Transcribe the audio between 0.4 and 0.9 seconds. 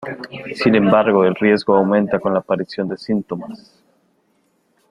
Sin